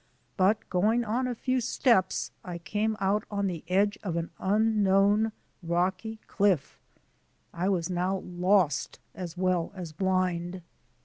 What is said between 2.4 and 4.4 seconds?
I came out on the edge of an